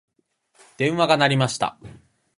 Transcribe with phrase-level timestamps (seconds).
[0.77, 1.77] 電話が鳴りました。